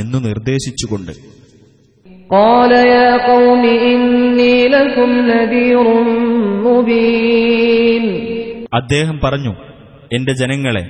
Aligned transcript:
എന്നു 0.00 0.18
നിർദ്ദേശിച്ചുകൊണ്ട് 0.28 1.14
قال 2.30 2.72
يا 2.96 3.10
قوم 3.26 3.62
إني 3.92 4.56
لكم 4.68 5.10
نذير 5.32 5.86
مبين 6.66 8.04
അദ്ദേഹം 8.72 9.16
പറഞ്ഞു 9.24 9.52
എന്റെ 10.10 10.32
ജനങ്ങളെ 10.40 10.84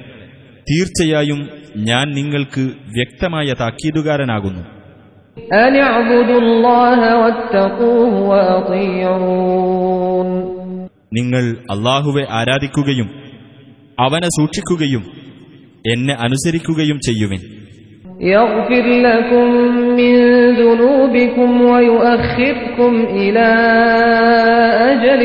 തീർച്ചയായും 0.67 1.41
ഞാൻ 1.89 2.07
നിങ്ങൾക്ക് 2.19 2.63
വ്യക്തമായ 2.97 3.49
താക്കീതുകാരനാകുന്നു 3.61 4.63
أن 5.59 5.75
اعبدوا 5.83 6.41
الله 6.41 7.01
واتقوه 7.21 8.13
وأطيعون 9.33 10.29
നിങ്ങൾ 11.13 11.45
അള്ളാഹുവെ 11.75 12.25
ആരാധിക്കുകയും 12.39 13.09
അവനെ 13.99 14.29
സൂക്ഷിക്കുകയും 14.39 15.03
എന്നെ 15.85 16.15
അനുസരിക്കുകയും 16.25 16.99
ചെയ്യുവിൻ 17.09 17.41
يغفر 18.29 18.87
لكم 19.03 19.47
من 19.99 20.15
ذنوبكم 20.55 21.51
ويؤخركم 21.63 22.93
إلى 23.15 23.49
أجل 24.93 25.23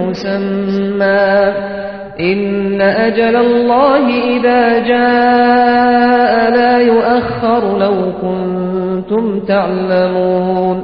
مسمى 0.00 1.30
إن 2.22 2.40
أجل 3.00 3.34
الله 3.38 4.04
إذا 4.30 4.60
جاء 4.90 6.32
لا 6.50 6.74
يؤخر 6.88 7.62
لو 7.78 7.94
كنتم 8.22 9.24
تعلمون 9.46 10.78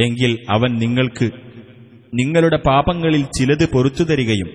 എങ്കിൽ 0.00 0.32
അവൻ 0.54 0.70
നിങ്ങൾക്ക് 0.82 1.26
നിങ്ങളുടെ 2.12 2.58
പാപങ്ങളിൽ 2.68 3.22
ചിലത് 3.36 3.64
പൊറത്തു 3.72 4.04
തരികയും 4.04 4.48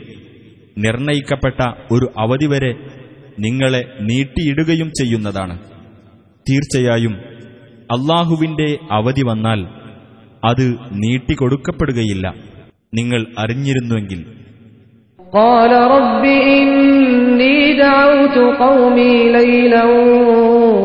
നിർണയിക്കപ്പെട്ട 0.77 1.59
ഒരു 1.91 2.07
അവധി 2.23 2.47
വരെ 2.53 2.71
നിങ്ങളെ 3.39 3.81
നീട്ടിയിടുകയും 4.09 4.89
ചെയ്യുന്നതാണ് 4.99 5.55
തീർച്ചയായും 6.45 7.13
അള്ളാഹുവിന്റെ 7.89 8.67
അവധി 8.97 9.23
വന്നാൽ 9.23 9.61
അത് 10.43 10.65
നീട്ടിക്കൊടുക്കപ്പെടുകയില്ല 11.03 12.25
നിങ്ങൾ 12.93 13.21
അറിഞ്ഞിരുന്നുവെങ്കിൽ 13.41 14.19
قال 15.29 15.71
رب 15.91 16.23
إني 16.51 17.57
دعوت 17.77 18.37
قومي 18.57 19.13
ليلا 19.31 19.83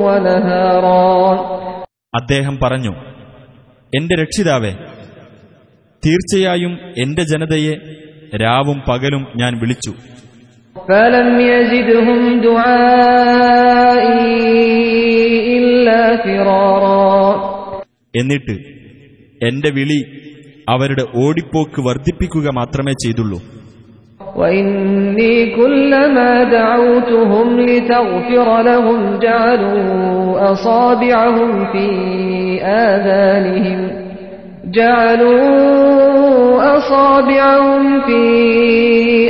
ونهارا 0.04 1.10
അദ്ദേഹം 2.14 2.54
പറഞ്ഞു 2.62 2.92
എന്റെ 3.92 4.14
രക്ഷിതാവേ 4.20 4.72
തീർച്ചയായും 6.02 6.72
എന്റെ 7.02 7.22
ജനതയെ 7.32 7.74
രാവും 8.44 8.78
പകലും 8.88 9.22
ഞാൻ 9.40 9.52
വിളിച്ചു 9.62 9.92
فلم 10.88 11.28
يزدهم 11.50 12.20
دعائي 12.46 14.18
إلا 15.56 16.00
فرارا 16.24 17.08
എന്നിട്ട് 18.14 18.54
എന്റെ 19.40 19.70
വിളി 19.76 20.00
അവരുടെ 20.68 21.04
ഓടിപ്പോക്ക് 21.22 21.80
വർദ്ധിപ്പിക്കുക 21.88 22.46
മാത്രമേ 22.60 22.94
ചെയ്തുള്ളൂ 23.04 23.38
وإني 24.36 25.56
كلما 25.56 26.44
دعوتهم 26.44 27.60
لتغفر 27.60 28.62
لهم 28.62 29.18
جعلوا 29.18 30.52
أصابعهم 30.52 31.72
في 31.72 31.86
آذانهم 32.64 33.80
جعلوا 35.30 36.76
أصابعهم 36.76 38.00
في 38.00 38.22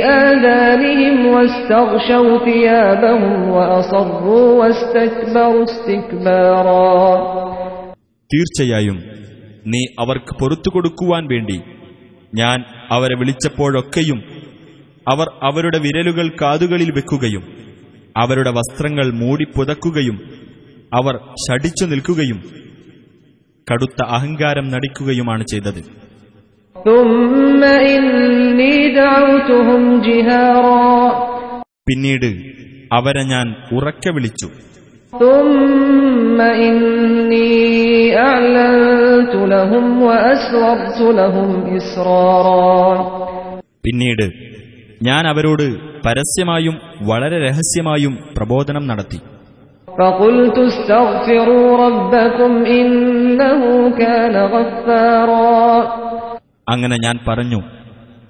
آذانهم 0.05 1.25
واستغشوا 1.25 2.37
ثيابهم 2.45 3.49
وأصروا 3.49 4.47
واستكبروا 4.59 5.63
استكبارا 5.63 6.91
തീർച്ചയായും 8.29 8.97
നീ 9.71 9.81
അവർക്ക് 10.03 10.33
പൊറത്തു 10.41 10.69
കൊടുക്കുവാൻ 10.75 11.23
വേണ്ടി 11.33 11.57
ഞാൻ 12.39 12.57
അവരെ 12.95 13.15
വിളിച്ചപ്പോഴൊക്കെയും 13.21 14.19
അവർ 15.08 15.26
അവരുടെ 15.42 15.78
വിരലുകൾ 15.78 16.28
കാതുകളിൽ 16.42 16.90
വെക്കുകയും 16.90 17.42
അവരുടെ 18.16 18.50
വസ്ത്രങ്ങൾ 18.50 19.10
മൂടിപ്പുതക്കുകയും 19.10 20.16
അവർ 20.94 21.14
ഷടിച്ചു 21.16 21.84
നിൽക്കുകയും 21.84 22.38
കടുത്ത 23.66 24.04
അഹങ്കാരം 24.04 24.70
നടിക്കുകയുമാണ് 24.70 25.44
ചെയ്തത്. 25.50 25.80
പിന്നീട് 31.88 32.30
അവരെ 32.92 33.22
ഞാൻ 33.22 33.56
ഉറക്കെ 33.72 34.10
വിളിച്ചു. 34.10 34.46
പിന്നീട് 43.84 44.55
ഞാൻ 45.02 45.26
അവരോട് 45.28 45.76
പരസ്യമായും 46.06 46.80
വളരെ 47.02 47.48
രഹസ്യമായും 47.48 48.18
പ്രബോധനം 48.36 48.86
നടത്തി. 48.86 49.20
അങ്ങനെ 56.68 56.96
ഞാൻ 56.96 57.18
പറഞ്ഞു 57.28 57.62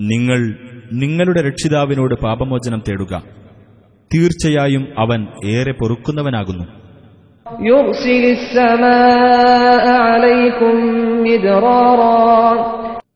നിങ്ങൾ 0.01 0.55
നിങ്ങളുടെ 0.93 1.43
രക്ഷിതാവിനോട് 1.43 2.15
പാപമോചനം 2.15 2.83
തേടുക. 2.89 3.23
തീർച്ചയായും 4.15 4.89
അവൻ 4.99 5.27
ഏറെ 5.45 5.73
പൊറുക്കുന്നവനാകുന്നു. 5.73 6.65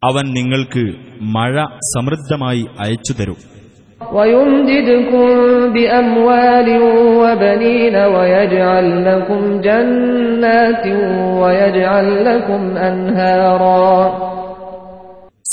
അവൻ 0.04 0.24
നിങ്ങൾക്ക് 0.32 0.84
മഴ 1.20 1.64
സമൃദ്ധമായി 1.64 2.66
അയച്ചു 2.80 3.12
തരും. 3.12 3.36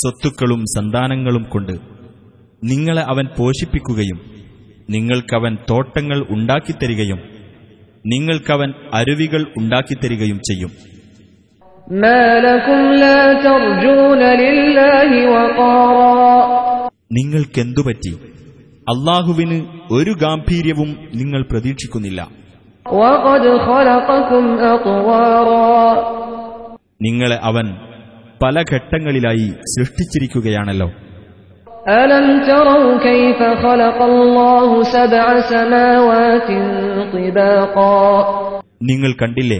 സ്വത്തുക്കളും 0.00 0.64
സന്താനങ്ങളും 0.76 1.42
കൊണ്ട് 1.42 1.72
നിങ്ങളെ 2.64 3.02
അവൻ 3.02 3.26
പോഷിപ്പിക്കുകയും 3.38 4.20
നിങ്ങൾക്കവൻ 4.90 5.56
തോട്ടങ്ങൾ 5.70 6.26
ഉണ്ടാക്കിത്തരികയും 6.30 7.18
നിങ്ങൾക്കവൻ 8.06 8.72
അരുവികൾ 8.94 9.46
ഉണ്ടാക്കിത്തരികയും 9.56 10.38
ചെയ്യും. 10.38 10.97
നിങ്ങൾക്കെന്തുപറ്റി 17.15 18.13
അള്ളാഹുവിന് 18.87 19.57
ഒരു 19.91 20.13
ഗാംഭീര്യവും 20.23 20.89
നിങ്ങൾ 21.21 21.41
പ്രതീക്ഷിക്കുന്നില്ല 21.51 22.21
وقد 22.99 23.43
خلقكم 23.67 24.43
أطوارا 24.73 25.69
നിങ്ങളെ 27.05 27.37
അവൻ 27.49 27.65
പല 28.41 28.55
ഘട്ടങ്ങളിലായി 28.71 29.47
സൃഷ്ടിച്ചിരിക്കുകയാണല്ലോ 29.73 30.89
ألم 31.95 32.27
تروا 32.43 32.91
كيف 33.01 33.39
خلق 33.63 33.97
الله 34.03 34.69
سبع 34.95 35.25
سماوات 35.51 36.49
طباقا 37.13 37.95
നിങ്ങൾ 38.89 39.11
കണ്ടില്ലേ 39.21 39.59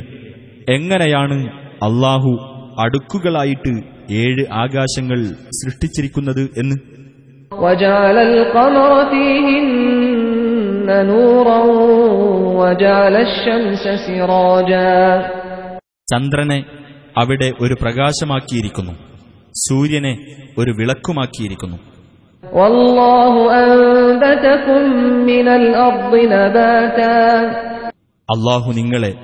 എങ്ങനെയാണ് 0.67 1.37
അള്ളാഹു 1.82 2.38
അടുക്കുകളായിട്ട് 2.80 3.68
ഏഴ് 4.12 4.44
ആകാശങ്ങൾ 4.52 5.24
സൃഷ്ടിച്ചിരിക്കുന്നത് 5.34 6.48
എന്ന്. 6.56 6.76
ചന്ദ്രനെ 16.12 16.64
അവിടെ 17.18 17.52
ഒരു 17.60 17.76
പ്രകാശമാക്കിയിരിക്കുന്നു. 17.82 18.92
സൂര്യനെ 19.68 20.18
ഒരു 20.58 20.70
വിളക്കുമാക്കിയിരിക്കുന്നു. 20.70 21.76
അള്ളാഹു 28.30 28.72
നിങ്ങളെ 28.72 29.14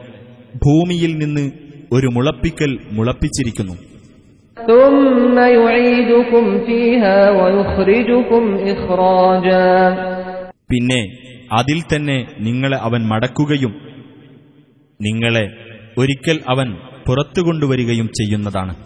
ഭൂമിയിൽ 0.54 1.18
നിന്ന് 1.18 1.63
ഒരു 1.94 2.06
മുളപ്പിക്കൽ 2.06 2.78
മുളപ്പിച്ചിരിക്കുന്നു. 2.92 3.74
പിന്നെ 10.70 11.00
അതിൽ 11.52 11.96
തന്നെ 11.96 12.26
നിങ്ങളെ 12.38 12.76
അവൻ 12.76 13.02
മടക്കുകയും 13.08 13.74
നിങ്ങളെ 15.02 15.46
ഒരിക്കൽ 15.98 16.40
അവൻ 16.48 16.74
പുറത്തു 17.06 17.40
കൊണ്ടുവരികയും 17.42 18.08
ചെയ്യുന്നതാണ്. 18.08 18.76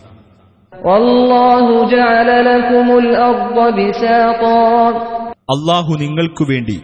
അള്ളാഹു 5.50 5.96
നിങ്ങൾക്കു 6.00 6.44
വേണ്ടി 6.44 6.80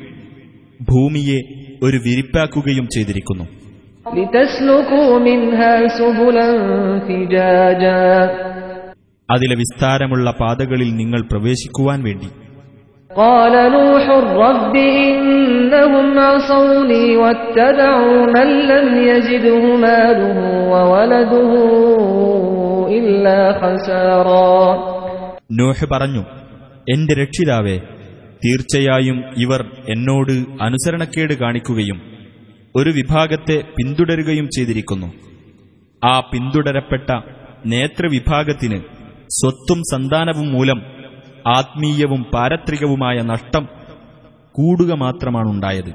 ഭൂമിയെ 0.82 1.40
ഒരു 1.82 1.96
വിരിപ്പാക്കുകയും 1.96 2.88
ചെയ്തിരിക്കുന്നു. 2.94 3.44
لتسلكوا 4.05 5.19
منها 5.19 5.73
سبلا 5.89 6.47
فجاجا 7.07 8.03
അതിലെ 9.29 9.55
വിസ്താരമുള്ള 9.61 10.27
പാതകളിൽ 10.41 10.89
നിങ്ങൾ 11.01 11.21
പ്രവേശിക്കുവാൻ 11.31 11.99
വേണ്ടി 12.07 12.29
قال 13.11 13.53
نوح 13.77 14.05
رب 14.43 14.75
إنهم 15.05 16.07
عصوني 16.21 17.05
واتبعوا 17.17 18.19
من 18.35 18.47
لم 18.71 18.87
يزده 19.07 19.63
ماله 19.77 20.37
وولده 20.73 21.51
إلا 22.99 23.39
خسارا 23.61 24.55
നോഹ് 25.59 25.85
പറഞ്ഞു 25.93 26.21
എന്റെ 26.87 27.13
രക്ഷിതാവേ 27.21 27.77
തീർച്ചയായും 28.43 29.17
ഇവർ 29.43 29.61
എന്നോട് 29.93 30.33
അനുസരണക്കേട് 30.65 31.33
കാണിക്കുകയും 31.33 31.97
ഒരു 32.76 32.90
വിഭാഗത്തെ 32.90 33.62
പിന്തുടരുകയും 33.62 34.46
ചെയ്തിരിക്കുന്നു. 34.46 35.12
ആ 36.04 36.20
പിന്തുടരപ്പെട്ട 36.20 37.20
നേത്രവിഭാഗത്തിന് 37.66 38.80
സ്വത്തും 39.28 39.82
സന്താനവും 39.92 40.52
മൂലം 40.52 40.82
ആത്മീയവും 41.46 42.22
പാരത്രികവുമായ 42.34 43.18
നഷ്ടം 43.18 43.68
കൂടുക 44.52 44.92
മാത്രമാണുണ്ടായത്. 44.92 45.92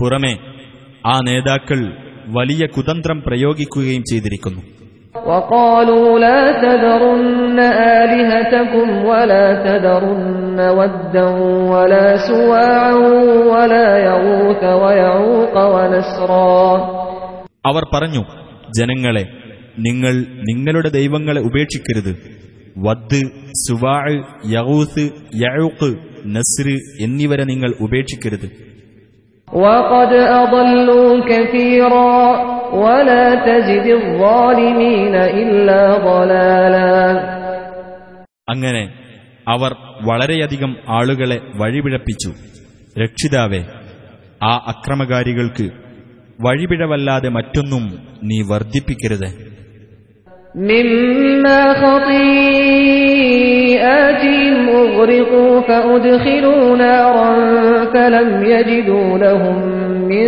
പുറമെ 0.00 0.38
ആ 1.06 1.20
നേതാക്കൾ 1.20 1.92
വലിയ 2.28 2.66
കുതന്ത്രം 2.66 3.22
പ്രയോഗിക്കുകയും 3.26 4.02
ചെയ്തിരിക്കുന്നു. 4.10 4.77
وقالوا 5.25 6.19
لا 6.19 6.41
تذرن 6.61 7.59
آلهتكم 8.01 9.05
ولا 9.05 9.45
تذرن 9.65 10.59
ودا 10.77 11.25
ولا 11.73 12.07
سواعا 12.17 12.93
ولا 13.53 13.89
يغوث 13.99 14.63
ويعوق 14.83 15.55
ونسرا 15.73 16.67
അവർ 17.69 17.83
പറഞ്ഞു 17.93 18.21
ജനങ്ങളെ 18.79 19.25
നിങ്ങൾ 19.87 20.15
നിങ്ങളുടെ 20.49 20.89
ദൈവങ്ങളെ 20.99 21.41
ഉപേക്ഷിക്കരുത് 21.49 22.11
വദ് 22.85 23.21
സുവാഴ് 23.65 24.17
യഹൂസ് 24.55 25.05
യഴൂക്ക് 25.43 25.89
നസ്ര് 26.35 26.75
എന്നിവരെ 27.05 27.45
നിങ്ങൾ 27.53 27.71
ഉപേക്ഷിക്കരുത് 27.87 28.49
وقد 29.47 30.11
أضلوا 30.43 31.09
كثيرا 31.31 32.13
അങ്ങനെ 38.50 38.92
അവർ 39.48 39.76
വളരെയധികം 40.04 40.76
ആളുകളെ 40.88 41.40
വഴിപിഴപ്പിച്ചു. 41.56 42.32
രക്ഷിതാവേ 42.98 43.62
ആ 44.42 44.64
അക്രമകാരികൾക്ക് 44.66 45.70
വഴിപിഴവല്ലാതെ 46.40 47.28
മറ്റൊന്നും 47.28 47.98
നീ 48.22 48.42
വർദ്ധിപ്പിക്കരുത്. 48.50 49.48
മിമ്മ 50.56 51.72
خطيئاتهم 53.77 54.55
أغرقوا 54.81 55.61
فأدخلوا 55.61 56.77
نارا 56.77 57.31
فلم 57.93 58.29
يجدوا 58.45 59.17
لهم 59.17 59.55
من 60.03 60.27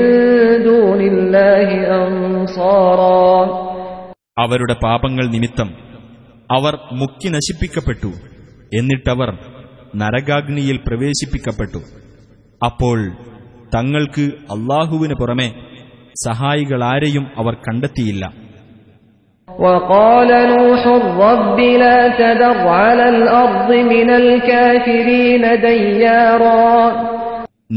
دون 0.63 1.01
الله 1.03 1.67
أنصارا 2.01 3.29
അവരുടെ 4.37 4.75
പാപങ്ങൾ 4.83 5.25
നിമിത്തം 5.35 5.69
അവർ 6.49 6.73
മുക്കി 6.99 7.27
നശിപ്പിക്കപ്പെട്ടു 7.35 8.09
എന്നിട്ടവർ 8.71 9.29
നരകാഗ്നിയിൽ 10.01 10.77
പ്രവേശിപ്പിക്കപ്പെട്ടു 10.87 11.81
അപ്പോൾ 12.61 12.97
തങ്ങൾക്ക് 13.75 14.25
അള്ളാഹുവിന് 14.55 15.15
പുറമെ 15.21 15.47
സഹായികളാരെയും 16.25 17.25
അവർ 17.41 17.53
കണ്ടെത്തിയില്ല 17.65 18.25
وقال 19.49 20.29
نوح 20.49 20.81
رب 21.19 21.59
لا 21.83 21.99
تذر 22.19 22.57
على 22.79 23.05
الأرض 23.09 23.69
من 23.93 24.09
الكافرين 24.11 25.43
ديارا 25.61 26.65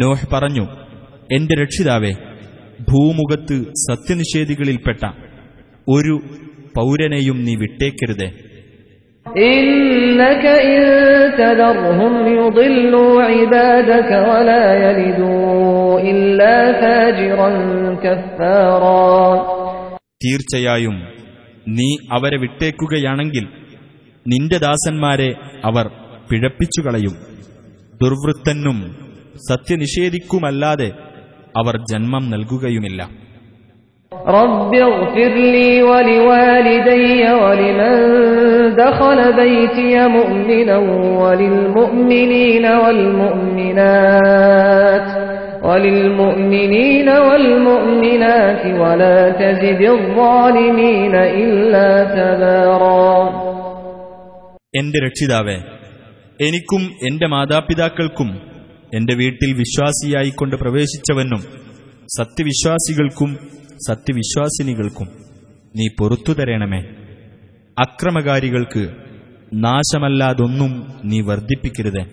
നോഹ് 0.00 0.24
പറഞ്ഞു 0.32 0.64
എന്റെ 1.34 1.54
രക്ഷിതാവേ 1.62 2.12
ഭൂമുഖത്ത് 2.90 3.56
സത്യനിഷേധികളിൽപ്പെട്ട 3.86 5.02
ഒരു 5.86 6.14
പൗരനെയും 6.76 7.38
നീ 7.46 7.54
വിട്ടേക്കരുതേ 7.62 8.28
إنك 9.50 10.44
إن 10.70 10.80
تذرهم 11.38 12.14
يضلوا 12.38 13.22
عبادك 13.24 14.10
ولا 14.28 14.64
يلدوا 14.84 16.00
إلا 16.10 16.54
فاجرا 16.80 17.50
كفارا 18.04 19.18
തീർച്ചയായും 20.20 20.96
നീ 21.76 21.88
അവരെ 22.16 22.38
വിട്ടേക്കുകയാണെങ്കിൽ 22.44 23.44
നിന്റെ 24.26 24.58
ദാസന്മാരെ 24.66 25.30
അവർ 25.70 25.86
പിഴപ്പിച്ചുകളയും 26.30 27.14
ദുർവൃത്തനും 28.00 28.78
സത്യനിഷേധിക്കുമല്ലാതെ 29.48 30.90
അവർ 31.60 31.74
ജന്മം 31.90 32.24
നൽകുകയുമില്ല 32.34 33.00
رب 34.32 34.72
اغفر 34.84 35.32
لي 35.48 35.70
ولوالدي 35.82 37.04
ولمن 37.42 37.94
دخل 38.76 39.18
بيتي 39.34 39.92
مؤمنا 40.08 40.76
وللمؤمنين 41.22 42.64
والمؤمنات 43.82 45.08
وللمؤمنين 45.68 47.08
والمؤمنات 47.26 48.62
ولا 48.82 49.18
تزد 49.40 49.82
الظالمين 49.96 51.14
إلا 51.38 51.88
تبارا 52.16 53.12
എന്റെ 54.74 54.98
രക്ഷിതാവേ 55.06 55.56
എനിക്കും 56.40 56.82
എന്റെ 57.08 57.26
മാതാപിതാക്കൾക്കും 57.34 58.28
എന്റെ 58.96 59.14
വീട്ടിൽ 59.20 59.50
വിശ്വാസിയായിക്കൊണ്ട് 59.62 60.54
പ്രവേശിച്ചവനും 60.62 61.40
സത്യവിശ്വാസികൾക്കും 62.18 63.30
സത്യവിശ്വാസിനികൾക്കും 63.88 65.08
നീ 65.74 65.86
പൊറത്തു 65.98 66.32
തരണമേ 66.38 66.80
അക്രമകാരികൾക്ക് 67.76 68.84
നാശമല്ലാതൊന്നും 69.64 70.72
നീ 71.10 71.18
വർദ്ധിപ്പിക്കരുതേ 71.28 72.04